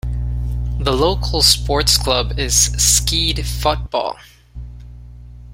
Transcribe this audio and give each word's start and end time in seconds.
The 0.79 0.93
local 0.93 1.43
sports 1.43 1.95
club 1.95 2.39
is 2.39 2.55
Skeid 2.83 3.37
Fotball. 3.45 4.17